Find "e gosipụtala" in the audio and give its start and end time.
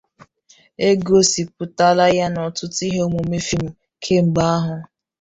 0.87-2.05